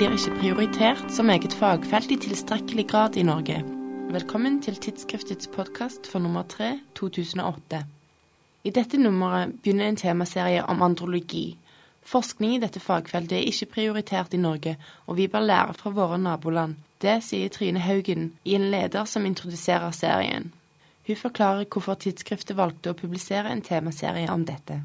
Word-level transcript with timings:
blir 0.00 0.14
ikke 0.16 0.36
prioritert 0.38 1.10
som 1.12 1.28
eget 1.28 1.52
fagfelt 1.52 2.08
i 2.08 2.16
tilstrekkelig 2.16 2.86
grad 2.88 3.18
i 3.20 3.24
Norge. 3.28 3.58
Velkommen 4.08 4.54
til 4.64 4.78
tidsskriftets 4.80 5.50
podkast 5.52 6.08
for 6.08 6.24
nummer 6.24 6.46
3 6.48 6.70
2008. 6.96 7.82
I 8.64 8.72
dette 8.72 8.96
nummeret 8.96 9.52
begynner 9.60 9.90
en 9.90 10.00
temaserie 10.00 10.64
om 10.64 10.80
andrologi. 10.80 11.58
Forskning 12.00 12.56
i 12.56 12.62
dette 12.64 12.80
fagfeltet 12.80 13.36
er 13.42 13.52
ikke 13.52 13.68
prioritert 13.74 14.32
i 14.32 14.40
Norge, 14.40 14.78
og 15.04 15.20
vi 15.20 15.28
bør 15.28 15.44
lære 15.44 15.76
fra 15.76 15.92
våre 15.92 16.16
naboland. 16.16 16.80
Det 17.04 17.20
sier 17.20 17.52
Trine 17.52 17.84
Haugen 17.84 18.32
i 18.44 18.56
en 18.56 18.70
leder 18.72 19.04
som 19.04 19.28
introduserer 19.28 19.92
serien. 19.92 20.48
Hun 21.06 21.24
forklarer 21.28 21.68
hvorfor 21.68 22.00
tidsskriftet 22.00 22.56
valgte 22.56 22.94
å 22.94 22.96
publisere 22.96 23.52
en 23.52 23.60
temaserie 23.60 24.32
om 24.32 24.48
dette. 24.48 24.80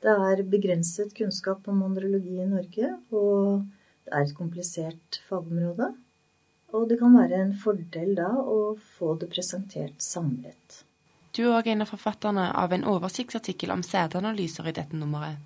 Det 0.00 0.20
er 0.32 0.48
begrenset 0.48 1.12
kunnskap 1.12 1.68
om 1.68 1.82
andrologi 1.82 2.40
i 2.40 2.48
Norge, 2.48 2.94
og 3.12 3.66
det 4.08 4.16
er 4.16 4.24
et 4.24 4.36
komplisert 4.36 5.20
fagområde. 5.28 5.92
Og 6.72 6.88
det 6.88 6.98
kan 7.00 7.16
være 7.16 7.40
en 7.42 7.54
fordel 7.56 8.14
da 8.16 8.28
å 8.40 8.76
få 8.96 9.14
det 9.20 9.28
presentert 9.32 10.00
samlet. 10.04 10.82
Du 11.36 11.42
er 11.44 11.58
òg 11.58 11.68
en 11.68 11.84
av 11.84 11.92
forfatterne 11.92 12.48
av 12.56 12.72
en 12.72 12.86
oversiktsartikkel 12.88 13.72
om 13.72 13.84
sædanalyser 13.84 14.68
i 14.68 14.74
dette 14.76 14.96
nummeret. 14.96 15.36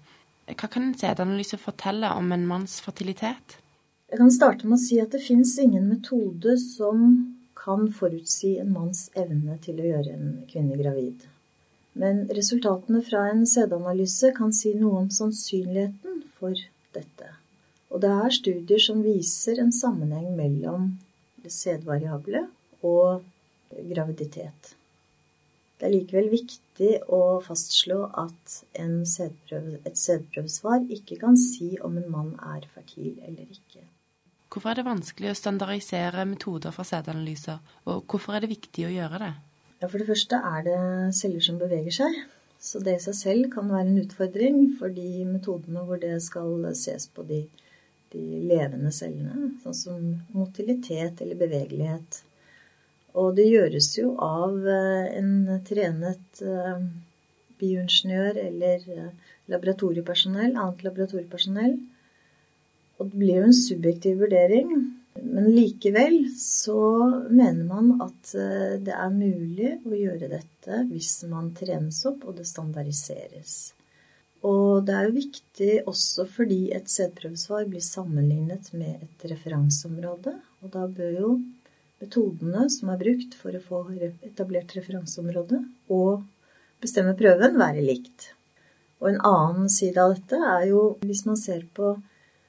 Hva 0.47 0.69
kan 0.71 0.87
en 0.87 0.97
sædanalyse 0.99 1.59
fortelle 1.59 2.11
om 2.19 2.33
en 2.35 2.47
manns 2.47 2.79
fertilitet? 2.85 3.59
Jeg 4.11 4.21
kan 4.21 4.33
starte 4.35 4.69
med 4.69 4.79
å 4.79 4.83
si 4.83 4.99
at 5.03 5.15
det 5.15 5.23
fins 5.25 5.57
ingen 5.63 5.89
metode 5.91 6.55
som 6.61 7.05
kan 7.59 7.87
forutsi 7.95 8.57
en 8.63 8.73
manns 8.75 9.07
evne 9.19 9.59
til 9.63 9.79
å 9.79 9.91
gjøre 9.93 10.17
en 10.17 10.33
kvinne 10.51 10.79
gravid. 10.79 11.27
Men 11.99 12.25
resultatene 12.35 13.03
fra 13.07 13.27
en 13.31 13.47
sædanalyse 13.47 14.33
kan 14.39 14.55
si 14.57 14.75
noe 14.79 15.05
om 15.05 15.13
sannsynligheten 15.13 16.25
for 16.39 16.57
dette. 16.97 17.37
Og 17.93 18.01
det 18.01 18.11
er 18.11 18.33
studier 18.33 18.81
som 18.81 19.03
viser 19.05 19.61
en 19.61 19.73
sammenheng 19.73 20.31
mellom 20.37 20.93
det 21.45 21.53
sædvariable 21.53 22.47
og 22.83 23.23
graviditet. 23.93 24.75
Det 25.77 25.89
er 25.89 25.97
likevel 25.97 26.29
viktig 26.31 26.91
å 27.11 27.41
fastslå 27.43 28.05
at 28.23 28.53
sædprøve, 29.11 29.81
et 29.85 29.99
sædprøvesvar 29.99 30.87
ikke 30.95 31.19
kan 31.21 31.37
si 31.37 31.75
om 31.83 31.97
en 31.99 32.11
mann 32.11 32.37
er 32.39 32.69
fertil 32.75 33.17
eller 33.27 33.49
ikke. 33.51 33.83
Hvorfor 34.53 34.71
er 34.71 34.79
det 34.79 34.85
vanskelig 34.87 35.33
å 35.33 35.39
standardisere 35.39 36.27
metoder 36.29 36.75
for 36.77 36.87
sædanalyser, 36.87 37.59
og 37.89 38.05
hvorfor 38.07 38.37
er 38.37 38.45
det 38.45 38.53
viktig 38.53 38.87
å 38.87 38.93
gjøre 38.93 39.21
det? 39.25 39.33
Ja, 39.81 39.89
For 39.89 39.99
det 39.99 40.07
første 40.07 40.39
er 40.39 40.65
det 40.69 40.81
celler 41.19 41.43
som 41.43 41.59
beveger 41.59 41.97
seg. 41.99 42.19
Så 42.63 42.79
det 42.79 42.95
i 42.95 43.03
seg 43.03 43.17
selv 43.19 43.49
kan 43.51 43.67
være 43.73 43.89
en 43.89 44.03
utfordring 44.05 44.59
for 44.79 44.93
de 44.95 45.25
metodene 45.27 45.83
hvor 45.89 45.99
det 45.99 46.15
skal 46.23 46.69
ses 46.79 47.09
på 47.11 47.25
de, 47.27 47.41
de 48.13 48.43
levende 48.49 48.93
cellene, 48.95 49.55
sånn 49.63 49.77
som 49.77 50.05
motilitet 50.37 51.23
eller 51.25 51.39
bevegelighet. 51.41 52.23
Og 53.21 53.35
det 53.37 53.49
gjøres 53.49 53.91
jo 53.99 54.15
av 54.25 54.55
eh, 54.69 55.09
en 55.19 55.61
trenet 55.69 56.41
eh, 56.41 56.85
bioingeniør 57.61 58.39
eller 58.47 58.87
eh, 58.95 59.11
laboratoriepersonell, 59.53 60.55
annet 60.57 60.85
laboratoriepersonell. 60.87 61.77
Og 62.99 63.11
det 63.11 63.21
blir 63.21 63.41
jo 63.41 63.51
en 63.51 63.59
subjektiv 63.59 64.25
vurdering. 64.25 64.73
Men 65.23 65.51
likevel 65.53 66.23
så 66.41 66.81
mener 67.29 67.67
man 67.69 67.91
at 68.01 68.31
det 68.33 68.95
er 68.97 69.13
mulig 69.13 69.75
å 69.85 69.93
gjøre 69.93 70.31
dette 70.31 70.79
hvis 70.89 71.19
man 71.29 71.51
trenes 71.59 71.99
opp 72.09 72.25
og 72.25 72.39
det 72.39 72.47
standardiseres. 72.49 73.75
Og 74.49 74.83
det 74.87 74.95
er 74.97 75.07
jo 75.07 75.15
viktig 75.15 75.73
også 75.87 76.27
fordi 76.27 76.73
et 76.75 76.91
sædprøvesvar 76.91 77.69
blir 77.71 77.85
sammenlignet 77.85 78.73
med 78.75 79.05
et 79.07 79.27
referanseområde. 79.31 80.35
Og 80.63 80.73
da 80.75 80.87
bør 80.91 81.13
jo 81.21 81.33
metodene 82.03 82.67
som 82.73 82.91
er 82.91 83.01
brukt 83.05 83.37
for 83.39 83.55
å 83.55 83.63
få 83.63 83.83
etablert 84.27 84.75
referanseområde 84.75 85.63
og 85.95 86.25
bestemme 86.83 87.15
prøven, 87.19 87.59
være 87.61 87.85
likt. 87.87 88.33
Og 89.03 89.13
en 89.13 89.23
annen 89.27 89.71
side 89.71 90.03
av 90.03 90.17
dette 90.17 90.39
er 90.39 90.69
jo 90.73 90.83
hvis 91.07 91.25
man 91.29 91.39
ser 91.39 91.63
på 91.75 91.95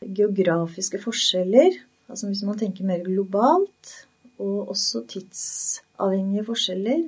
geografiske 0.03 0.99
forskjeller 1.01 1.77
Altså 2.11 2.27
hvis 2.29 2.43
man 2.45 2.57
tenker 2.59 2.85
mer 2.85 3.03
globalt, 3.05 3.91
og 4.43 4.69
også 4.73 5.03
tidsavhengige 5.09 6.45
forskjeller, 6.45 7.05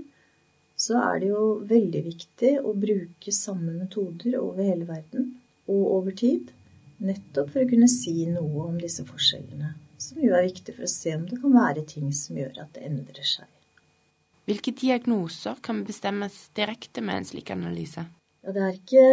så 0.85 1.00
er 1.01 1.22
det 1.23 1.31
jo 1.31 1.46
veldig 1.66 2.01
viktig 2.06 2.51
å 2.62 2.75
bruke 2.78 3.34
samme 3.34 3.73
metoder 3.73 4.38
over 4.41 4.62
hele 4.66 4.85
verden 4.90 5.31
og 5.72 5.81
over 5.97 6.16
tid. 6.18 6.51
Nettopp 7.06 7.51
for 7.53 7.66
å 7.66 7.69
kunne 7.69 7.90
si 7.91 8.28
noe 8.29 8.68
om 8.69 8.78
disse 8.79 9.03
forskjellene. 9.07 9.73
Som 10.00 10.22
jo 10.22 10.35
er 10.35 10.46
viktig 10.46 10.75
for 10.75 10.85
å 10.85 10.91
se 10.91 11.16
om 11.18 11.25
det 11.28 11.40
kan 11.41 11.56
være 11.56 11.85
ting 11.90 12.12
som 12.16 12.38
gjør 12.38 12.62
at 12.63 12.75
det 12.78 12.85
endrer 12.88 13.25
seg. 13.25 13.50
Hvilke 14.46 14.75
diagnoser 14.78 15.57
kan 15.66 15.81
bestemmes 15.88 16.35
direkte 16.57 17.02
med 17.02 17.22
en 17.22 17.28
slik 17.31 17.50
analyse? 17.56 18.06
Ja, 18.46 18.53
det 18.53 18.62
er 18.62 18.75
ikke 18.78 19.06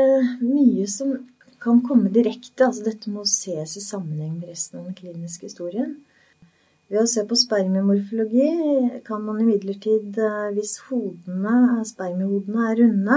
mye 0.42 0.84
som 0.92 1.14
kan 1.62 1.80
komme 1.86 2.12
direkte. 2.12 2.68
Altså 2.68 2.84
dette 2.90 3.12
må 3.12 3.24
ses 3.28 3.78
i 3.80 3.84
sammenheng 3.84 4.34
med 4.36 4.50
resten 4.52 4.82
av 4.82 4.90
den 4.90 4.98
kliniske 4.98 5.48
historien. 5.48 5.96
Ved 6.92 7.06
å 7.06 7.08
se 7.08 7.22
på 7.24 7.36
spermiemorfologi 7.40 8.48
kan 9.06 9.22
man 9.24 9.38
imidlertid, 9.40 10.18
eh, 10.20 10.50
hvis 10.52 10.74
hodene, 10.90 11.80
spermiehodene 11.88 12.66
er 12.68 12.76
runde, 12.82 13.16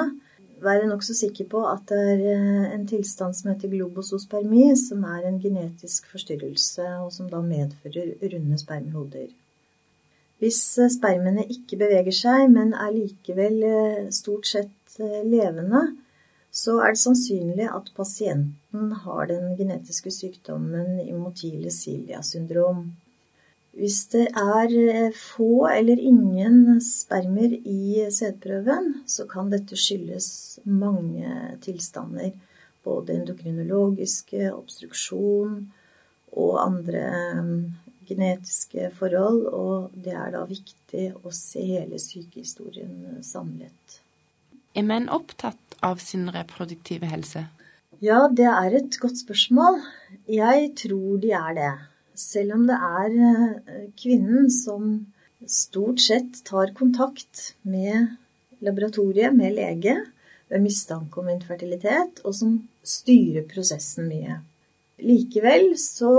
være 0.63 0.87
nokså 0.87 1.11
sikker 1.17 1.49
på 1.51 1.63
at 1.67 1.83
det 1.91 1.97
er 2.13 2.23
eh, 2.37 2.69
en 2.71 2.85
tilstand 2.87 3.35
som 3.35 3.51
heter 3.51 3.73
globosospermi, 3.73 4.69
som 4.79 5.03
er 5.11 5.27
en 5.27 5.41
genetisk 5.43 6.07
forstyrrelse, 6.13 6.87
og 7.03 7.11
som 7.17 7.27
da 7.27 7.43
medfører 7.43 8.15
runde 8.31 8.61
spermiehoder. 8.63 9.27
Hvis 10.39 10.63
spermene 10.95 11.43
ikke 11.43 11.83
beveger 11.83 12.15
seg, 12.15 12.47
men 12.55 12.71
er 12.79 12.95
likevel 12.95 13.61
stort 14.15 14.47
sett 14.47 14.99
levende, 15.27 15.83
så 16.55 16.79
er 16.79 16.95
det 16.95 17.03
sannsynlig 17.03 17.67
at 17.67 17.91
pasienten 17.95 18.91
har 19.03 19.27
den 19.31 19.57
genetiske 19.59 20.11
sykdommen 20.15 21.01
immotile 21.03 21.71
cilia 21.75 22.23
syndrom. 22.23 22.93
Hvis 23.75 24.05
det 24.13 24.29
er 24.39 24.71
eh, 24.71 25.11
få 25.11 25.67
eller 25.67 25.99
ingen 25.99 26.81
spermer 26.81 27.51
i 27.67 28.05
sædprøven, 28.07 29.01
så 29.07 29.25
kan 29.27 29.49
dette 29.51 29.75
skyldes 29.75 30.59
mange 30.63 31.57
tilstander. 31.65 32.31
Både 32.85 33.17
endokrinologiske, 33.17 34.53
obstruksjon 34.53 35.57
og 36.31 36.53
andre 36.61 37.01
eh, 37.09 37.49
genetiske 38.07 38.93
forhold. 38.95 39.43
Og 39.51 39.91
det 40.05 40.15
er 40.15 40.31
da 40.37 40.45
viktig 40.47 41.09
å 41.19 41.33
se 41.35 41.65
hele 41.65 41.99
sykehistorien 41.99 43.19
samlet. 43.27 43.99
Er 44.75 44.87
menn 44.87 45.09
opptatt 45.11 45.75
av 45.83 45.99
sin 46.03 46.29
reproduktive 46.31 47.11
helse? 47.11 47.43
Ja, 48.03 48.25
det 48.31 48.47
er 48.47 48.79
et 48.79 48.95
godt 49.03 49.19
spørsmål. 49.19 49.81
Jeg 50.31 50.71
tror 50.79 51.19
de 51.23 51.35
er 51.35 51.59
det. 51.59 51.73
Selv 52.15 52.55
om 52.57 52.65
det 52.69 52.77
er 52.77 53.15
eh, 53.29 53.87
kvinnen 53.99 54.49
som 54.53 54.97
stort 55.45 56.01
sett 56.01 56.41
tar 56.47 56.73
kontakt 56.77 57.53
med 57.67 58.15
laboratoriet, 58.65 59.35
med 59.35 59.57
lege, 59.57 59.97
ved 60.49 60.63
mistanke 60.63 61.21
om 61.21 61.29
infertilitet, 61.33 62.21
og 62.23 62.35
som 62.37 62.59
styrer 62.85 63.47
prosessen 63.49 64.07
mye. 64.09 64.39
Likevel 65.05 65.73
så 65.81 66.13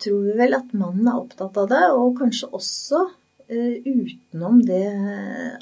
tror 0.00 0.28
vi 0.28 0.36
vel 0.38 0.54
at 0.54 0.70
mannen 0.76 1.08
er 1.10 1.18
opptatt 1.18 1.58
av 1.58 1.68
det, 1.72 1.84
og 1.96 2.14
kanskje 2.20 2.52
også 2.54 3.08
Eh, 3.52 3.82
utenom 3.84 4.62
det 4.64 4.86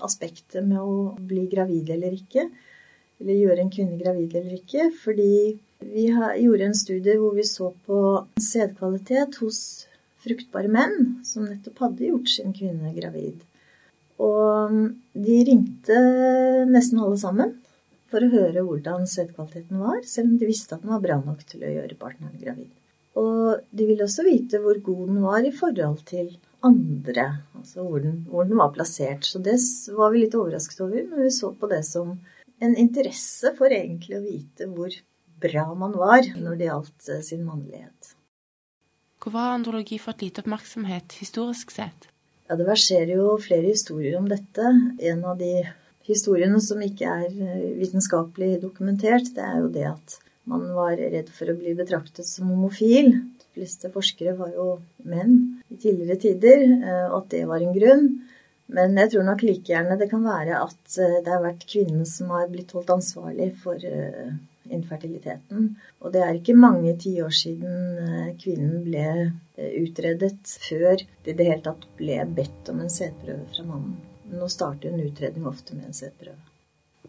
aspektet 0.04 0.62
med 0.62 0.78
å 0.78 1.14
bli 1.18 1.46
gravid 1.50 1.88
eller 1.90 2.12
ikke, 2.14 2.44
eller 3.18 3.38
gjøre 3.38 3.64
en 3.64 3.72
kvinne 3.72 3.98
gravid 3.98 4.36
eller 4.38 4.58
ikke. 4.60 4.90
Fordi 5.02 5.32
vi 5.80 6.08
gjorde 6.10 6.66
en 6.66 6.76
studie 6.76 7.16
hvor 7.18 7.34
vi 7.36 7.44
så 7.46 7.70
på 7.86 8.00
sædkvalitet 8.40 9.40
hos 9.42 9.60
fruktbare 10.20 10.68
menn 10.68 11.22
som 11.24 11.46
nettopp 11.48 11.86
hadde 11.86 12.10
gjort 12.10 12.28
sin 12.28 12.52
kvinne 12.56 12.92
gravid. 12.96 13.40
Og 14.20 14.76
de 15.16 15.38
ringte 15.48 15.96
nesten 16.68 17.00
alle 17.00 17.16
sammen 17.20 17.56
for 18.10 18.26
å 18.26 18.32
høre 18.32 18.64
hvordan 18.66 19.06
sædkvaliteten 19.08 19.80
var, 19.80 20.02
selv 20.04 20.32
om 20.32 20.38
de 20.40 20.50
visste 20.50 20.76
at 20.76 20.84
den 20.84 20.92
var 20.92 21.02
bra 21.04 21.16
nok 21.22 21.44
til 21.48 21.64
å 21.64 21.72
gjøre 21.72 21.98
partneren 22.00 22.36
gravid. 22.42 22.68
Og 23.18 23.62
de 23.74 23.86
ville 23.88 24.04
også 24.06 24.26
vite 24.26 24.60
hvor 24.62 24.78
god 24.84 25.04
den 25.08 25.20
var 25.24 25.46
i 25.46 25.54
forhold 25.54 26.02
til 26.10 26.30
andre, 26.66 27.26
altså 27.56 27.86
hvor 27.86 28.02
den, 28.04 28.20
hvor 28.28 28.44
den, 28.46 28.58
var 28.60 28.74
plassert. 28.74 29.24
Så 29.26 29.40
det 29.42 29.56
var 29.96 30.12
vi 30.12 30.24
litt 30.24 30.36
overrasket 30.36 30.82
over, 30.84 31.06
men 31.08 31.24
vi 31.24 31.32
så 31.34 31.52
på 31.56 31.70
det 31.70 31.80
som 31.88 32.18
en 32.60 32.76
interesse 32.76 33.54
for 33.56 33.72
egentlig 33.72 34.18
å 34.18 34.24
vite 34.26 34.68
hvor 34.68 34.92
bra 35.40 35.66
man 35.74 35.96
var 35.96 36.26
når 36.36 36.56
det 36.58 36.70
gjaldt 36.70 37.12
eh, 37.12 37.22
sin 37.26 37.44
mannlighet. 37.46 38.14
Hvor 39.20 39.36
har 39.36 39.52
andrologi 39.52 39.98
fått 40.00 40.22
lite 40.24 40.40
oppmerksomhet 40.40 41.18
historisk 41.20 41.74
sett? 41.74 42.08
Ja, 42.48 42.56
Det 42.56 42.66
verserer 42.66 43.12
jo 43.14 43.36
flere 43.38 43.68
historier 43.68 44.16
om 44.18 44.28
dette. 44.28 44.64
En 44.98 45.24
av 45.28 45.36
de 45.38 45.52
historiene 46.08 46.60
som 46.64 46.80
ikke 46.82 47.06
er 47.06 47.28
eh, 47.28 47.66
vitenskapelig 47.78 48.56
dokumentert, 48.62 49.28
det 49.36 49.44
er 49.44 49.60
jo 49.60 49.68
det 49.74 49.86
at 49.90 50.16
man 50.50 50.64
var 50.74 50.96
redd 50.98 51.28
for 51.36 51.52
å 51.52 51.58
bli 51.58 51.76
betraktet 51.78 52.26
som 52.26 52.48
homofil. 52.50 53.12
De 53.40 53.60
fleste 53.60 53.90
forskere 53.92 54.34
var 54.38 54.54
jo 54.56 54.70
menn 55.04 55.36
i 55.68 55.76
tidligere 55.76 56.18
tider, 56.24 56.64
eh, 56.80 57.06
og 57.10 57.20
at 57.20 57.32
det 57.36 57.44
var 57.50 57.62
en 57.62 57.76
grunn. 57.76 58.08
Men 58.70 58.96
jeg 59.02 59.12
tror 59.12 59.26
nok 59.26 59.44
like 59.44 59.68
gjerne 59.68 59.98
det 60.00 60.08
kan 60.10 60.24
være 60.24 60.62
at 60.62 60.96
det 60.96 61.28
har 61.28 61.42
vært 61.42 61.66
kvinnen 61.68 62.06
som 62.06 62.30
har 62.30 62.48
blitt 62.48 62.70
holdt 62.72 62.92
ansvarlig 62.94 63.48
for 63.62 63.82
infertiliteten. 64.72 65.74
Og 66.00 66.12
det 66.14 66.22
er 66.24 66.36
ikke 66.36 66.56
mange 66.58 66.94
tiår 67.00 67.32
siden 67.34 68.34
kvinnen 68.40 68.84
ble 68.86 69.06
utredet 69.82 70.54
før 70.68 71.02
det 71.24 71.34
i 71.34 71.36
det 71.36 71.48
hele 71.50 71.64
tatt 71.64 71.86
ble 71.98 72.20
bedt 72.36 72.70
om 72.72 72.80
en 72.84 72.92
sædprøve 72.92 73.48
fra 73.52 73.66
mannen. 73.66 73.98
Nå 74.30 74.46
starter 74.48 74.92
en 74.92 75.02
utredning 75.02 75.46
ofte 75.50 75.74
med 75.76 75.90
en 75.90 75.96
sædprøve. 75.96 76.38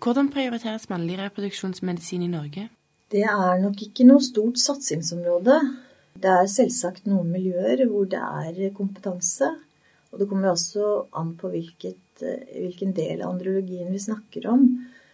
Hvordan 0.01 0.31
prioriteres 0.33 0.89
mannlig 0.89 1.19
reproduksjonsmedisin 1.19 2.23
i 2.25 2.31
Norge? 2.31 2.69
Det 3.11 3.25
er 3.27 3.59
nok 3.61 3.81
ikke 3.85 4.07
noe 4.07 4.23
stort 4.23 4.57
satsingsområde. 4.57 5.57
Det 6.21 6.31
er 6.31 6.47
selvsagt 6.49 7.05
noen 7.11 7.29
miljøer 7.31 7.83
hvor 7.89 8.07
det 8.09 8.21
er 8.21 8.73
kompetanse. 8.75 9.51
Og 10.11 10.19
det 10.19 10.27
kommer 10.27 10.51
også 10.51 10.87
an 11.15 11.35
på 11.39 11.51
hvilket, 11.53 12.23
hvilken 12.23 12.95
del 12.95 13.21
av 13.21 13.35
andrologien 13.35 13.91
vi 13.93 14.01
snakker 14.01 14.47
om. 14.51 14.65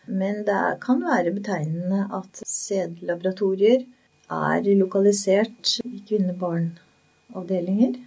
Men 0.08 0.44
det 0.48 0.80
kan 0.84 1.04
være 1.04 1.36
betegnende 1.36 2.08
at 2.16 2.42
sædlaboratorier 2.48 3.86
er 4.32 4.68
lokalisert 4.80 5.78
i 5.86 6.02
kvinne-barn-avdelinger. 6.08 7.98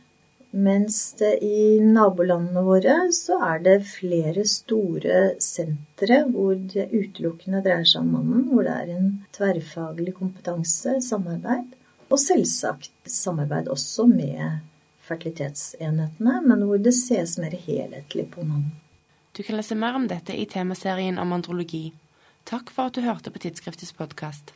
Mens 0.51 0.97
det 1.21 1.37
i 1.47 1.79
nabolandene 1.79 2.65
våre 2.67 2.95
så 3.15 3.37
er 3.53 3.61
det 3.63 3.77
flere 3.87 4.43
store 4.51 5.21
sentre 5.39 6.25
hvor 6.33 6.57
det 6.73 6.89
utelukkende 6.91 7.63
dreier 7.63 7.87
seg 7.87 8.03
om 8.03 8.17
mannen, 8.17 8.49
hvor 8.51 8.67
det 8.67 8.75
er 8.75 8.91
en 8.97 9.13
tverrfaglig 9.37 10.17
kompetanse, 10.17 10.97
samarbeid. 11.07 11.77
Og 12.11 12.19
selvsagt 12.19 12.91
samarbeid 13.07 13.71
også 13.71 14.09
med 14.11 14.59
fertilitetsenhetene, 15.07 16.41
men 16.43 16.67
hvor 16.67 16.83
det 16.83 16.97
ses 16.99 17.39
mer 17.39 17.55
helhetlig 17.55 18.27
på 18.35 18.43
mannen. 18.43 18.75
Du 19.33 19.43
kan 19.43 19.57
lese 19.57 19.75
mer 19.75 19.95
om 19.95 20.09
dette 20.11 20.35
i 20.35 20.47
temaserien 20.47 21.19
om 21.19 21.33
andrologi. 21.33 21.93
Takk 22.45 22.71
for 22.75 22.91
at 22.91 22.97
du 22.97 23.05
hørte 23.05 23.31
på 23.31 23.39
Tidsskriftets 23.39 23.93
podkast. 23.95 24.51